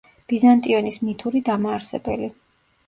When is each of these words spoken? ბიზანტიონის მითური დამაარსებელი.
ბიზანტიონის 0.31 0.97
მითური 1.03 1.43
დამაარსებელი. 1.51 2.35